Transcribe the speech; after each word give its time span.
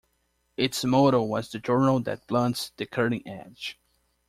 Its 0.57 0.83
motto 0.83 1.21
was 1.21 1.51
the 1.51 1.59
journal 1.59 1.99
that 1.99 2.25
blunts 2.25 2.71
the 2.75 2.87
cutting 2.87 3.21
edge. 3.27 3.77